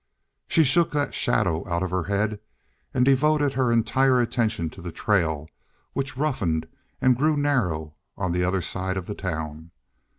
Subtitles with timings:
[0.47, 2.39] She shook that shadow out of her head
[2.91, 5.47] and devoted her entire attention to the trail
[5.93, 6.67] which roughened
[6.99, 9.69] and grew narrow on the other side of the town.